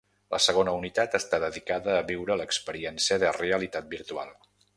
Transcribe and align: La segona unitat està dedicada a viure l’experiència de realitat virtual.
La 0.35 0.37
segona 0.43 0.71
unitat 0.77 1.17
està 1.19 1.39
dedicada 1.43 1.93
a 1.99 2.07
viure 2.09 2.39
l’experiència 2.41 3.19
de 3.27 3.37
realitat 3.39 3.95
virtual. 3.97 4.35